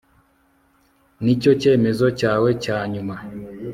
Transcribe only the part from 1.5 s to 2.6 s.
cyemezo cyawe